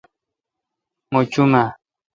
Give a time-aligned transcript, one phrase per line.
[1.11, 1.63] مہ چو م اہ؟